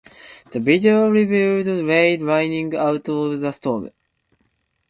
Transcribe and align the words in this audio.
The 0.49 0.59
video 0.59 1.11
revealed 1.11 1.67
Ray 1.87 2.17
riding 2.17 2.75
out 2.75 3.03
the 3.03 3.51
storm. 3.51 3.91